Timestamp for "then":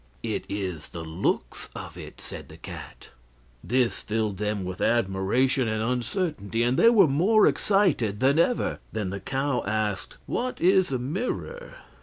8.91-9.11